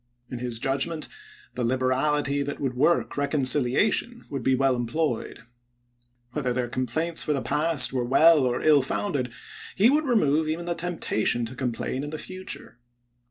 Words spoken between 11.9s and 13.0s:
in the future.